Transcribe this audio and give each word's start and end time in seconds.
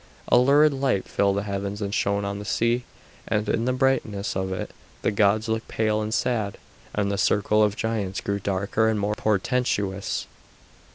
A 0.29 0.37
lurid 0.39 0.73
light 0.73 1.07
filled 1.07 1.37
the 1.37 1.43
heavens 1.43 1.79
and 1.79 1.93
shone 1.93 2.25
on 2.25 2.39
the 2.39 2.43
sea, 2.43 2.85
and 3.27 3.47
in 3.47 3.65
the 3.65 3.71
brightness 3.71 4.35
of 4.35 4.51
it 4.51 4.71
the 5.03 5.11
gods 5.11 5.47
looked 5.47 5.67
pale 5.67 6.01
and 6.01 6.11
sad, 6.11 6.57
and 6.95 7.11
the 7.11 7.19
circle 7.19 7.61
of 7.61 7.75
giants 7.75 8.19
grew 8.19 8.39
darker 8.39 8.87
and 8.89 8.99
more 8.99 9.13
portentous. 9.13 10.25